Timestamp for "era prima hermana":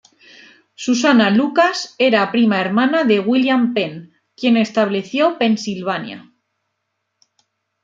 2.05-3.03